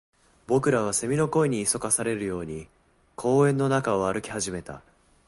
[0.47, 2.67] 僕らは蝉の声に急かされるように
[3.15, 4.81] 公園の中を歩き始めた